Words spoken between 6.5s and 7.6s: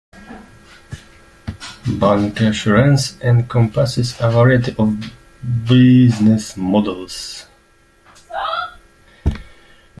models.